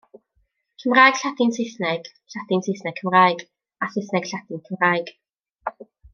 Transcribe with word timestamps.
Cymraeg-Lladin-Saesneg, 0.79 2.03
Lladin-Saesneg-Cymraeg 2.35 3.47
a 3.83 3.87
Saesneg-Lladin-Cymraeg. 3.93 5.07